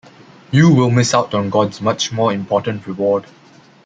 [0.49, 3.27] You will miss out on God's much more important reward.